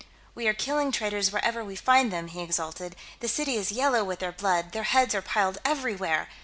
"We 0.33 0.47
are 0.47 0.53
killing 0.55 0.91
traitors 0.91 1.31
wherever 1.31 1.63
we 1.63 1.75
find 1.75 2.11
them!" 2.11 2.29
he 2.29 2.41
exulted. 2.41 2.95
"The 3.19 3.27
city 3.27 3.53
is 3.55 3.71
yellow 3.71 4.03
with 4.03 4.17
their 4.17 4.31
blood; 4.31 4.71
their 4.71 4.81
heads 4.81 5.13
are 5.13 5.21
piled 5.21 5.59
everywhere! 5.63 6.27